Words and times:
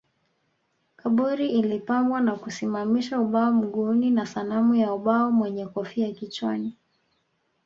Kaburi 0.95 1.49
ilipambwa 1.51 2.21
kwa 2.23 2.35
kusimamisha 2.37 3.19
ubao 3.19 3.51
mguuni 3.53 4.09
na 4.11 4.25
sanamu 4.25 4.75
ya 4.75 4.93
ubao 4.93 5.31
mwenye 5.31 5.65
kofia 5.65 6.11
kichwani 6.11 6.77